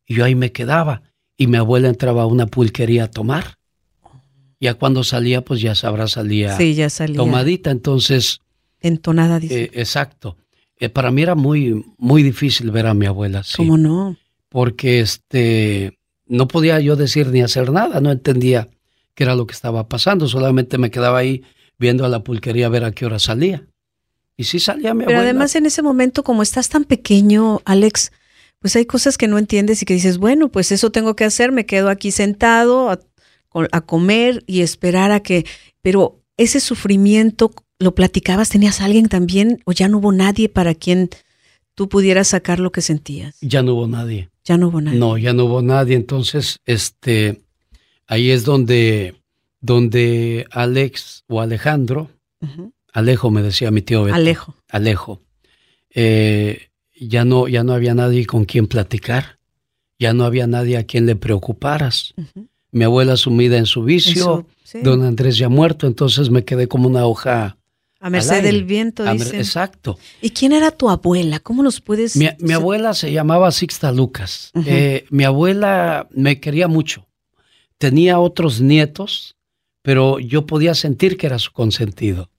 Y 0.07 0.15
yo 0.15 0.25
ahí 0.25 0.35
me 0.35 0.51
quedaba 0.51 1.03
y 1.37 1.47
mi 1.47 1.59
abuela 1.59 1.89
entraba 1.89 2.23
a 2.23 2.27
una 2.27 2.47
pulquería 2.47 3.05
a 3.05 3.11
tomar. 3.11 3.59
Ya 4.61 4.75
cuando 4.75 5.05
salía, 5.05 5.43
pues 5.43 5.61
ya 5.61 5.75
sabrá, 5.75 6.07
salía, 6.07 6.57
sí, 6.57 6.75
ya 6.75 6.91
salía 6.91 7.17
tomadita, 7.17 7.71
entonces... 7.71 8.41
Entonada, 8.81 9.39
dice. 9.41 9.65
Eh, 9.65 9.71
exacto. 9.75 10.37
Eh, 10.81 10.89
para 10.89 11.11
mí 11.11 11.23
era 11.23 11.35
muy, 11.35 11.85
muy 11.99 12.23
difícil 12.23 12.71
ver 12.71 12.87
a 12.87 12.95
mi 12.95 13.05
abuela 13.05 13.41
así. 13.41 13.59
¿Cómo 13.59 13.77
no? 13.77 14.17
Porque 14.49 15.01
este, 15.01 15.99
no 16.27 16.49
podía 16.49 16.81
yo 16.81 16.97
decir 16.97 17.29
ni 17.29 17.43
hacer 17.43 17.71
nada, 17.71 18.01
no 18.01 18.11
entendía 18.11 18.69
qué 19.15 19.25
era 19.25 19.35
lo 19.35 19.47
que 19.47 19.53
estaba 19.53 19.89
pasando, 19.89 20.27
solamente 20.27 20.79
me 20.79 20.91
quedaba 20.91 21.19
ahí 21.19 21.43
viendo 21.79 22.05
a 22.07 22.09
la 22.09 22.25
pulquería 22.25 22.67
a 22.67 22.71
ver 22.71 22.85
a 22.85 22.93
qué 22.93 23.05
hora 23.05 23.19
salía. 23.19 23.67
Y 24.37 24.45
sí 24.45 24.59
salía 24.59 24.95
mi 24.95 25.05
Pero 25.05 25.19
además 25.19 25.55
en 25.55 25.67
ese 25.67 25.83
momento, 25.83 26.23
como 26.23 26.43
estás 26.43 26.71
tan 26.71 26.85
pequeño, 26.85 27.61
Alex, 27.67 28.11
pues 28.59 28.75
hay 28.75 28.87
cosas 28.87 29.19
que 29.19 29.29
no 29.29 29.37
entiendes 29.37 29.83
y 29.83 29.85
que 29.85 29.93
dices, 29.93 30.17
bueno, 30.17 30.49
pues 30.49 30.73
eso 30.73 30.91
tengo 30.91 31.15
que 31.15 31.25
hacer, 31.25 31.53
me 31.53 31.67
quedo 31.67 31.91
aquí 31.91 32.11
sentado 32.11 32.89
a, 32.89 32.99
a 33.71 33.81
comer 33.83 34.43
y 34.47 34.63
esperar 34.63 35.13
a 35.13 35.21
que... 35.21 35.45
Pero 35.83 36.20
ese 36.41 36.59
sufrimiento, 36.59 37.53
¿lo 37.79 37.95
platicabas? 37.95 38.49
¿Tenías 38.49 38.81
alguien 38.81 39.09
también 39.09 39.61
o 39.67 39.73
ya 39.73 39.89
no 39.89 39.99
hubo 39.99 40.11
nadie 40.11 40.49
para 40.49 40.75
quien 40.75 41.11
tú 41.75 41.89
pudieras 41.89 42.29
sacar 42.29 42.59
lo 42.59 42.73
que 42.73 42.81
sentías? 42.81 43.37
Ya 43.43 43.63
no 43.63 43.75
hubo 43.75 43.87
nadie. 43.87 44.31
Ya 44.45 44.57
no 44.57 44.69
hubo 44.69 44.81
nadie. 44.81 44.99
No, 44.99 45.19
ya 45.19 45.35
no 45.35 45.45
hubo 45.45 45.61
nadie. 45.61 45.97
Entonces, 45.97 46.59
este, 46.65 47.43
ahí 48.07 48.31
es 48.31 48.45
donde, 48.45 49.17
donde 49.61 50.47
Alex 50.51 51.25
o 51.29 51.43
Alejandro, 51.43 52.11
Alejo, 52.95 53.31
me 53.31 53.43
decía 53.43 53.71
mi 53.71 53.83
tío 53.83 54.05
Beto. 54.05 54.15
Alejo. 54.15 54.55
Alejo. 54.69 55.21
Eh, 55.91 56.71
ya, 56.99 57.27
no, 57.27 57.49
ya 57.49 57.65
no 57.65 57.75
había 57.75 57.95
nadie 57.95 58.25
con 58.25 58.47
quien 58.47 58.67
platicar. 58.67 59.39
Ya 59.99 60.15
no 60.15 60.25
había 60.25 60.47
nadie 60.47 60.79
a 60.79 60.85
quien 60.85 61.05
le 61.05 61.17
preocuparas. 61.17 62.15
Mi 62.73 62.85
abuela 62.85 63.17
sumida 63.17 63.59
en 63.59 63.67
su 63.67 63.83
vicio, 63.83 64.47
don 64.83 65.03
Andrés 65.03 65.37
ya 65.37 65.49
muerto, 65.49 65.87
entonces 65.87 66.31
me 66.31 66.45
quedé 66.45 66.69
como 66.69 66.89
una 66.89 67.07
hoja. 67.07 67.57
A 68.03 68.09
merced 68.09 68.43
del 68.43 68.65
viento, 68.65 69.05
dice. 69.13 69.37
Exacto. 69.37 69.99
¿Y 70.23 70.31
quién 70.31 70.53
era 70.53 70.71
tu 70.71 70.89
abuela? 70.89 71.39
¿Cómo 71.41 71.63
nos 71.63 71.81
puedes...? 71.81 72.17
Mi, 72.17 72.29
mi 72.39 72.55
abuela 72.55 72.95
se 72.95 73.13
llamaba 73.13 73.51
Sixta 73.53 73.93
Lucas. 73.93 74.53
Eh, 74.65 75.05
mi 75.11 75.25
abuela 75.25 76.09
me 76.11 76.41
quería 76.41 76.67
mucho. 76.67 77.07
Tenía 77.77 78.19
otros 78.19 78.61
nietos, 78.61 79.37
pero 79.83 80.19
yo 80.19 80.47
podía 80.47 80.75
sentir 80.75 81.17
que 81.17 81.27
era 81.27 81.39
su 81.39 81.53
consentido. 81.53 82.31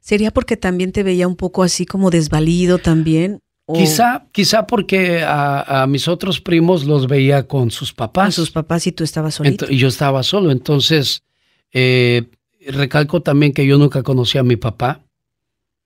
¿Sería 0.00 0.30
porque 0.30 0.56
también 0.56 0.92
te 0.92 1.02
veía 1.02 1.28
un 1.28 1.36
poco 1.36 1.62
así 1.62 1.86
como 1.86 2.10
desvalido 2.10 2.78
también? 2.78 3.40
Quizá, 3.72 4.26
quizá 4.30 4.66
porque 4.66 5.24
a, 5.26 5.86
mis 5.88 6.06
otros 6.06 6.40
primos 6.40 6.84
los 6.84 7.08
veía 7.08 7.48
con 7.48 7.70
sus 7.70 7.92
papás. 7.92 8.26
Con 8.26 8.32
sus 8.32 8.50
papás 8.50 8.86
y 8.86 8.92
tú 8.92 9.02
estabas 9.02 9.34
solito. 9.34 9.66
y 9.68 9.76
yo 9.76 9.88
estaba 9.88 10.22
solo. 10.22 10.52
Entonces, 10.52 11.24
eh, 11.72 12.24
recalco 12.66 13.22
también 13.22 13.52
que 13.52 13.66
yo 13.66 13.76
nunca 13.78 14.02
conocí 14.02 14.38
a 14.38 14.44
mi 14.44 14.56
papá 14.56 15.00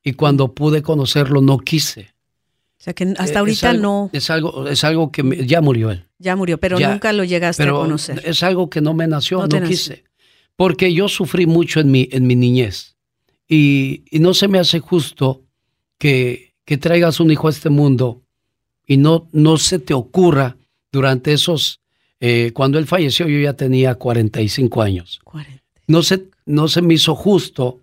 y 0.02 0.12
cuando 0.12 0.54
pude 0.54 0.82
conocerlo 0.82 1.40
no 1.40 1.58
quise. 1.58 2.12
O 2.80 2.82
sea 2.82 2.94
que 2.94 3.14
hasta 3.18 3.34
eh, 3.34 3.38
ahorita 3.38 3.72
no. 3.74 4.08
Es 4.12 4.30
algo, 4.30 4.66
es 4.66 4.84
algo 4.84 5.12
que 5.12 5.46
ya 5.46 5.60
murió 5.60 5.90
él. 5.90 6.06
Ya 6.18 6.34
murió, 6.34 6.58
pero 6.58 6.78
nunca 6.78 7.12
lo 7.12 7.24
llegaste 7.24 7.62
a 7.62 7.70
conocer. 7.70 8.22
Es 8.24 8.42
algo 8.42 8.70
que 8.70 8.80
no 8.80 8.94
me 8.94 9.06
nació, 9.06 9.46
no, 9.46 9.62
quise. 9.62 10.04
Porque 10.56 10.92
yo 10.92 11.08
sufrí 11.08 11.46
mucho 11.46 11.80
en 11.80 11.90
mi, 11.90 12.08
en 12.10 12.26
mi 12.26 12.36
niñez. 12.36 12.96
Y, 13.48 14.04
no 14.12 14.32
se 14.32 14.48
me 14.48 14.58
hace 14.58 14.78
justo 14.78 15.42
que, 15.98 16.49
que, 16.70 16.78
traigas 16.78 17.20
un 17.20 17.30
hijo 17.30 17.48
a 17.48 17.50
este 17.50 17.68
mundo 17.68 18.22
y 18.86 18.96
no, 18.96 19.28
no 19.32 19.56
se 19.58 19.78
te 19.78 19.92
ocurra 19.92 20.56
durante 20.92 21.32
esos, 21.32 21.80
eh, 22.20 22.52
cuando 22.54 22.78
él 22.78 22.86
falleció 22.86 23.26
yo 23.28 23.38
ya 23.40 23.54
tenía 23.54 23.94
45 23.96 24.82
años. 24.82 25.20
No, 25.86 26.02
se, 26.02 26.26
no 26.46 26.68
se 26.68 26.82
me 26.82 26.94
hizo 26.94 27.14
justo 27.14 27.80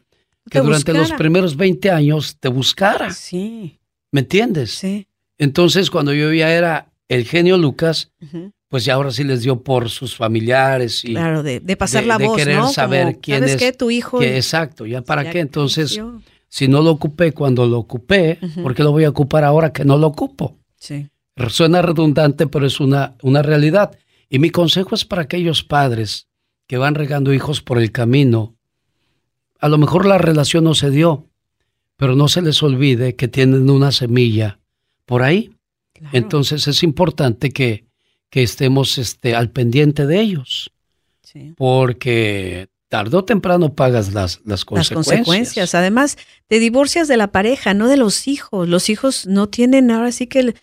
que 0.49 0.59
durante 0.59 0.93
los 0.93 1.11
primeros 1.13 1.57
20 1.57 1.91
años 1.91 2.37
te 2.39 2.47
buscara. 2.47 3.11
Sí. 3.11 3.77
¿Me 4.11 4.21
entiendes? 4.21 4.71
Sí. 4.71 5.07
Entonces 5.37 5.89
cuando 5.89 6.13
yo 6.13 6.31
ya 6.33 6.53
era 6.53 6.87
el 7.09 7.25
genio 7.25 7.57
Lucas, 7.57 8.11
pues 8.69 8.85
ya 8.85 8.95
ahora 8.95 9.11
sí 9.11 9.23
les 9.23 9.41
dio 9.41 9.61
por 9.61 9.89
sus 9.89 10.15
familiares 10.15 11.03
y 11.03 11.09
claro 11.09 11.43
de, 11.43 11.61
pasar 11.77 12.05
la 12.05 12.17
voz 12.17 12.37
de 12.37 12.43
querer 12.43 12.63
saber 12.65 13.19
quién 13.21 13.43
es 13.43 13.55
qué? 13.55 13.71
tu 13.71 13.89
hijo 13.91 14.21
exacto 14.21 14.85
ya 14.85 15.01
para 15.01 15.29
qué 15.29 15.39
entonces 15.39 15.99
si 16.47 16.67
no 16.67 16.81
lo 16.81 16.91
ocupé 16.91 17.33
cuando 17.33 17.65
lo 17.65 17.79
ocupé 17.79 18.39
¿por 18.61 18.73
qué 18.73 18.83
lo 18.83 18.91
voy 18.91 19.03
a 19.03 19.09
ocupar 19.09 19.43
ahora 19.43 19.73
que 19.73 19.85
no 19.85 19.97
lo 19.97 20.07
ocupo 20.07 20.57
sí. 20.77 21.09
Suena 21.49 21.81
redundante 21.81 22.47
pero 22.47 22.65
es 22.65 22.79
una 22.79 23.15
una 23.21 23.43
realidad. 23.43 23.97
Y 24.29 24.39
mi 24.39 24.49
consejo 24.49 24.95
es 24.95 25.05
para 25.05 25.21
aquellos 25.21 25.63
padres 25.63 26.27
que 26.65 26.77
van 26.77 26.95
regando 26.95 27.31
hijos 27.31 27.61
por 27.61 27.77
el 27.77 27.91
camino. 27.91 28.55
A 29.59 29.69
lo 29.69 29.77
mejor 29.77 30.05
la 30.05 30.17
relación 30.17 30.63
no 30.63 30.73
se 30.73 30.89
dio 30.89 31.27
pero 31.95 32.15
no 32.15 32.27
se 32.27 32.41
les 32.41 32.61
olvide 32.61 33.15
que 33.15 33.27
tienen 33.27 33.69
una 33.69 33.91
semilla 33.91 34.59
por 35.05 35.23
ahí. 35.23 35.51
Entonces 36.11 36.67
es 36.67 36.83
importante 36.83 37.51
que 37.51 37.87
que 38.29 38.43
estemos 38.43 38.97
este, 38.97 39.35
al 39.35 39.51
pendiente 39.51 40.05
de 40.05 40.19
ellos. 40.19 40.71
Porque 41.55 42.69
tarde 42.89 43.17
o 43.17 43.25
temprano 43.25 43.73
pagas 43.73 44.13
las, 44.13 44.41
las 44.45 44.65
consecuencias. 44.65 45.07
Las 45.07 45.17
consecuencias. 45.25 45.75
Además, 45.75 46.17
te 46.47 46.59
divorcias 46.59 47.07
de 47.07 47.17
la 47.17 47.31
pareja, 47.31 47.73
no 47.73 47.87
de 47.87 47.97
los 47.97 48.27
hijos. 48.27 48.67
Los 48.67 48.89
hijos 48.89 49.25
no 49.27 49.47
tienen 49.47 49.91
ahora 49.91 50.11
sí 50.11 50.27
que 50.27 50.55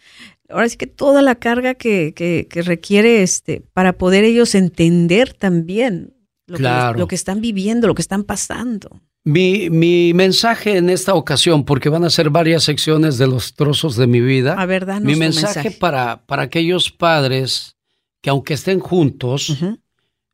ahora 0.49 0.69
sí 0.69 0.77
que 0.77 0.87
toda 0.87 1.23
la 1.23 1.35
carga 1.37 1.75
que, 1.75 2.13
que, 2.15 2.63
requiere 2.63 3.23
este 3.23 3.63
para 3.73 3.95
poder 3.95 4.25
ellos 4.25 4.55
entender 4.55 5.33
también 5.33 6.15
lo, 6.47 6.59
que, 6.59 6.99
lo 6.99 7.09
que 7.09 7.15
están 7.15 7.41
viviendo, 7.41 7.87
lo 7.87 7.95
que 7.95 8.03
están 8.03 8.25
pasando. 8.25 9.01
Mi, 9.27 9.71
mi, 9.71 10.13
mensaje 10.13 10.77
en 10.77 10.91
esta 10.91 11.15
ocasión, 11.15 11.65
porque 11.65 11.89
van 11.89 12.05
a 12.05 12.11
ser 12.11 12.29
varias 12.29 12.63
secciones 12.63 13.17
de 13.17 13.27
los 13.27 13.55
trozos 13.55 13.97
de 13.97 14.07
mi 14.07 14.21
vida. 14.21 14.53
A 14.53 14.67
ver, 14.67 14.87
mi 15.01 15.17
mensaje, 15.17 15.71
Para, 15.71 16.27
para 16.27 16.43
aquellos 16.43 16.91
padres 16.91 17.77
que 18.21 18.29
aunque 18.29 18.53
estén 18.53 18.81
juntos, 18.81 19.57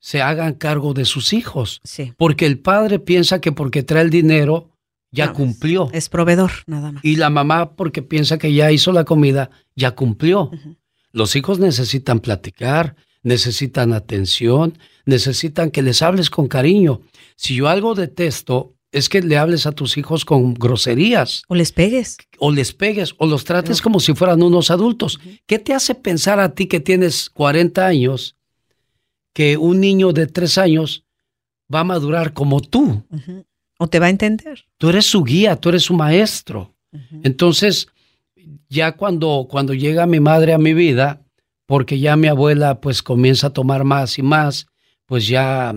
se 0.00 0.22
hagan 0.22 0.54
cargo 0.54 0.94
de 0.94 1.04
sus 1.04 1.32
hijos. 1.32 1.80
Sí. 1.84 2.12
Porque 2.16 2.46
el 2.46 2.58
padre 2.58 2.98
piensa 2.98 3.40
que 3.40 3.52
porque 3.52 3.82
trae 3.82 4.02
el 4.02 4.10
dinero 4.10 4.70
ya 5.12 5.32
cumplió. 5.32 5.90
Es, 5.92 6.08
proveedor, 6.08 6.50
nada 6.66 6.92
más. 6.92 7.04
Y 7.04 7.16
la 7.16 7.30
mamá 7.30 7.74
porque 7.74 8.02
piensa 8.02 8.38
que 8.38 8.52
ya 8.52 8.70
hizo 8.70 8.92
la 8.92 9.04
comida, 9.04 9.50
ya 9.74 9.92
cumplió. 9.92 10.50
Los 11.12 11.34
hijos 11.36 11.58
necesitan 11.58 12.20
platicar, 12.20 12.96
necesitan 13.22 13.92
atención, 13.92 14.78
necesitan 15.04 15.70
que 15.70 15.82
les 15.82 16.02
hables 16.02 16.30
con 16.30 16.46
cariño. 16.46 17.00
Si 17.36 17.56
yo 17.56 17.68
algo 17.68 17.94
detesto, 17.94 18.74
es 18.92 19.08
que 19.08 19.20
le 19.20 19.36
hables 19.36 19.66
a 19.66 19.72
tus 19.72 19.96
hijos 19.98 20.24
con 20.24 20.54
groserías. 20.54 21.42
O 21.48 21.54
les 21.54 21.72
pegues. 21.72 22.16
O 22.38 22.52
les 22.52 22.72
pegues, 22.72 23.14
o 23.18 23.26
los 23.26 23.44
trates 23.44 23.82
como 23.82 24.00
si 24.00 24.14
fueran 24.14 24.42
unos 24.42 24.70
adultos. 24.70 25.18
¿Qué 25.46 25.58
te 25.58 25.74
hace 25.74 25.94
pensar 25.94 26.40
a 26.40 26.54
ti 26.54 26.66
que 26.66 26.80
tienes 26.80 27.30
40 27.30 27.86
años 27.86 28.36
que 29.40 29.56
un 29.56 29.80
niño 29.80 30.12
de 30.12 30.26
3 30.26 30.58
años 30.58 31.06
va 31.74 31.80
a 31.80 31.84
madurar 31.84 32.34
como 32.34 32.60
tú? 32.60 33.02
O 33.78 33.86
te 33.86 33.98
va 33.98 34.04
a 34.04 34.10
entender. 34.10 34.66
Tú 34.76 34.90
eres 34.90 35.06
su 35.06 35.24
guía, 35.24 35.56
tú 35.56 35.70
eres 35.70 35.84
su 35.84 35.94
maestro. 35.94 36.74
Entonces, 37.22 37.88
ya 38.68 38.92
cuando, 38.92 39.46
cuando 39.48 39.72
llega 39.72 40.04
mi 40.04 40.20
madre 40.20 40.52
a 40.52 40.58
mi 40.58 40.74
vida, 40.74 41.22
porque 41.64 41.98
ya 41.98 42.16
mi 42.16 42.28
abuela 42.28 42.82
pues 42.82 43.02
comienza 43.02 43.46
a 43.46 43.52
tomar 43.54 43.82
más 43.84 44.18
y 44.18 44.22
más, 44.22 44.66
pues 45.06 45.26
ya 45.26 45.74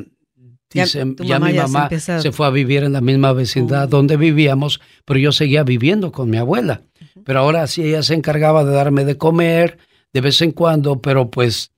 ya, 0.70 1.40
mi 1.40 1.54
mamá 1.54 1.90
se, 1.98 2.34
fue 2.34 2.48
a 2.48 2.50
vivir 2.50 2.84
en 2.84 2.92
la 2.92 3.00
misma 3.00 3.32
vecindad 3.32 3.88
donde 3.88 4.18
vivíamos, 4.18 4.82
pero 5.06 5.22
yo 5.22 5.32
seguía 5.32 5.64
viviendo 5.64 6.12
con 6.12 6.30
mi 6.30 6.36
abuela. 6.36 6.82
Pero 7.24 7.40
ahora 7.40 7.66
sí 7.68 7.82
ella 7.84 8.04
se 8.04 8.14
encargaba 8.14 8.66
de 8.66 8.74
darme 8.74 9.06
de 9.06 9.18
comer 9.18 9.78
de 10.12 10.20
vez 10.20 10.42
en 10.42 10.52
cuando, 10.52 11.02
pero 11.02 11.30
pues 11.30 11.73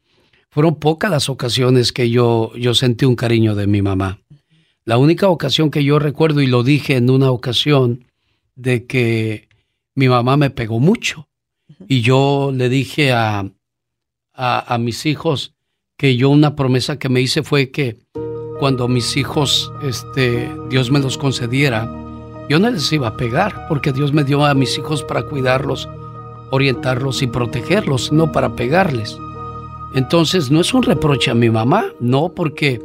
fueron 0.56 0.76
pocas 0.76 1.12
las 1.12 1.28
ocasiones 1.28 1.92
que 1.92 2.10
yo, 2.10 2.56
yo 2.56 2.74
sentí 2.74 3.04
un 3.04 3.18
cariño 3.18 3.56
de 3.56 3.68
mi 3.68 3.82
mamá. 3.82 4.22
La 4.86 4.98
única 4.98 5.28
ocasión 5.28 5.70
que 5.70 5.84
yo 5.84 6.00
recuerdo, 6.00 6.40
y 6.40 6.48
lo 6.48 6.64
dije 6.64 6.96
en 6.96 7.10
una 7.10 7.30
ocasión, 7.30 8.06
de 8.56 8.86
que 8.86 9.50
mi 9.96 10.08
mamá 10.08 10.38
me 10.38 10.52
pegó 10.52 10.80
mucho. 10.80 11.28
Y 11.90 12.00
yo 12.00 12.54
le 12.56 12.70
dije 12.70 13.12
a, 13.12 13.52
a, 14.34 14.74
a 14.74 14.78
mis 14.78 15.06
hijos 15.06 15.54
que 15.98 16.16
yo 16.16 16.30
una 16.30 16.56
promesa 16.56 16.98
que 17.00 17.10
me 17.10 17.20
hice 17.20 17.44
fue 17.44 17.70
que 17.70 17.98
cuando 18.58 18.88
mis 18.88 19.18
hijos, 19.18 19.74
este, 19.84 20.50
Dios 20.70 20.90
me 20.90 21.02
los 21.02 21.18
concediera, 21.18 21.84
yo 22.48 22.60
no 22.60 22.70
les 22.70 22.94
iba 22.94 23.10
a 23.10 23.18
pegar, 23.18 23.68
porque 23.68 23.92
Dios 23.92 24.14
me 24.14 24.24
dio 24.24 24.46
a 24.46 24.54
mis 24.54 24.78
hijos 24.78 25.04
para 25.04 25.24
cuidarlos, 25.24 25.90
orientarlos 26.52 27.22
y 27.24 27.28
protegerlos, 27.28 28.14
no 28.14 28.32
para 28.32 28.56
pegarles. 28.56 29.18
Entonces, 29.96 30.52
no 30.52 30.62
es 30.62 30.74
un 30.74 30.84
reproche 30.84 31.32
a 31.32 31.34
mi 31.34 31.50
mamá, 31.50 31.86
no, 32.00 32.30
porque 32.30 32.82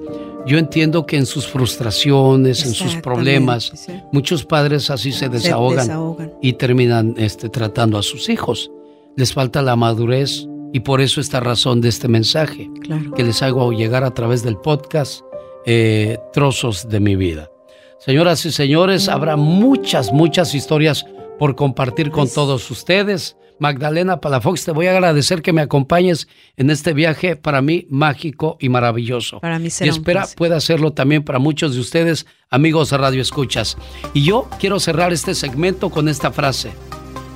yo 0.47 0.59
entiendo 0.59 1.07
que 1.07 1.17
en 1.17 1.27
sus 1.27 1.47
frustraciones, 1.47 2.65
en 2.65 2.73
sus 2.73 2.97
problemas, 2.97 3.73
muchos 4.13 4.45
padres 4.45 4.91
así 4.91 5.13
se 5.13 5.29
desahogan, 5.29 6.17
y 6.41 6.55
terminan 6.55 7.15
este, 7.19 7.49
tratando 7.49 7.99
a 7.99 8.03
sus 8.03 8.29
hijos. 8.29 8.71
Les 9.17 9.33
falta 9.33 9.61
la 9.61 9.77
madurez 9.77 10.47
y 10.73 10.81
por 10.81 11.01
eso 11.01 11.21
esta 11.21 11.41
razón 11.41 11.81
de 11.81 11.89
este 11.89 12.09
mensaje 12.09 12.71
que 13.17 13.25
les 13.25 13.43
hago 13.43 13.73
llegar 13.73 14.05
a 14.05 14.15
través 14.15 14.43
del 14.43 14.57
podcast 14.57 15.23
eh, 15.67 16.19
trozos 16.33 16.89
de 16.89 17.01
mi 17.01 17.17
vida. 17.17 17.51
Señoras 17.99 18.47
y 18.47 18.53
señores, 18.53 19.09
habrá 19.09 19.37
muchas, 19.37 20.13
muchas 20.13 20.55
historias 20.55 21.05
por 21.39 21.55
compartir 21.55 22.11
con 22.11 22.31
todos 22.31 22.71
ustedes. 22.71 23.37
Magdalena 23.61 24.21
Palafox, 24.21 24.65
te 24.65 24.73
voy 24.73 24.89
a 24.89 24.91
agradecer 24.91 25.43
que 25.43 25.53
me 25.53 25.61
acompañes 25.61 26.27
en 26.57 26.71
este 26.71 26.93
viaje 26.93 27.37
para 27.37 27.63
mí 27.63 27.87
mágico 27.89 28.57
y 28.59 28.69
maravilloso. 28.69 29.39
Para 29.41 29.59
mí 29.61 29.71
será 29.71 29.87
Y 29.87 29.91
espera 29.91 30.27
pueda 30.37 30.57
hacerlo 30.57 30.93
también 30.93 31.23
para 31.23 31.39
muchos 31.39 31.75
de 31.75 31.81
ustedes, 31.81 32.27
amigos 32.51 32.91
de 32.91 32.99
Radio 32.99 33.23
Escuchas. 33.23 33.77
Y 34.15 34.25
yo 34.25 34.49
quiero 34.59 34.81
cerrar 34.81 35.13
este 35.13 35.35
segmento 35.35 35.91
con 35.91 36.09
esta 36.09 36.33
frase. 36.33 36.73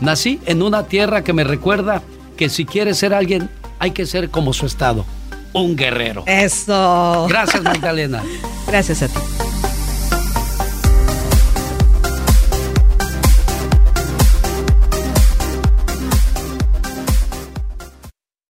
Nací 0.01 0.41
en 0.47 0.63
una 0.63 0.89
tierra 0.89 1.23
que 1.23 1.33
me 1.33 1.45
recuerda 1.45 2.03
que 2.37 2.49
si 2.49 2.65
quieres 2.65 2.99
ser 2.99 3.15
alguien, 3.15 3.49
hay 3.79 3.93
que 3.93 4.07
ser 4.07 4.31
como 4.31 4.53
su 4.53 4.67
estado 4.67 5.05
un 5.55 5.77
guerrero. 5.77 6.25
Eso. 6.27 7.27
Gracias, 7.29 7.63
Magdalena. 7.63 8.23
Gracias 8.67 9.03
a 9.03 9.09
ti. 9.09 9.54